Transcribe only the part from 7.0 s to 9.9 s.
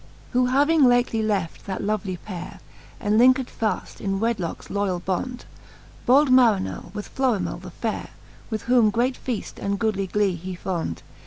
Fiorimell the fayre, With whom great feaft and